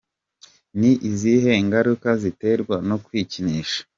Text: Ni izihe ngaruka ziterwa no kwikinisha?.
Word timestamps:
Ni 0.79 0.91
izihe 1.09 1.51
ngaruka 1.65 2.09
ziterwa 2.21 2.75
no 2.89 2.97
kwikinisha?. 3.05 3.79